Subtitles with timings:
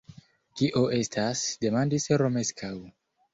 [0.61, 1.43] Kio estas?
[1.67, 2.73] demandis Romeskaŭ.